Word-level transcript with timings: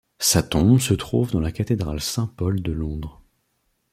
Sa 0.17 0.41
tombe 0.41 0.79
se 0.79 0.95
trouve 0.95 1.29
dans 1.29 1.39
la 1.39 1.51
cathédrale 1.51 2.01
Saint-Paul 2.01 2.63
de 2.63 2.71
Londres. 2.71 3.21